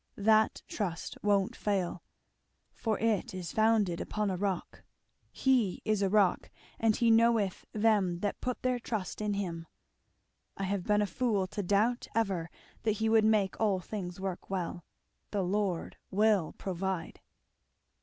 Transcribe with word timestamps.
That 0.17 0.63
trust 0.67 1.15
won't 1.21 1.55
fail, 1.55 2.01
for 2.73 2.97
it 2.97 3.35
is 3.35 3.51
founded 3.51 4.01
upon 4.01 4.31
a 4.31 4.35
rock. 4.35 4.81
'He 5.31 5.79
is 5.85 6.01
a 6.01 6.09
rock; 6.09 6.49
and 6.79 6.95
he 6.95 7.11
knoweth 7.11 7.65
them 7.71 8.17
that 8.21 8.41
put 8.41 8.63
their 8.63 8.79
trust 8.79 9.21
in 9.21 9.35
him!' 9.35 9.67
I 10.57 10.63
have 10.63 10.85
been 10.85 11.03
a 11.03 11.05
fool 11.05 11.45
to 11.45 11.61
doubt 11.61 12.07
ever 12.15 12.49
that 12.81 12.93
he 12.93 13.09
would 13.09 13.25
make 13.25 13.59
all 13.61 13.79
things 13.79 14.19
work 14.19 14.49
well 14.49 14.83
The 15.29 15.43
Lord 15.43 15.97
will 16.09 16.53
provide!" 16.57 17.21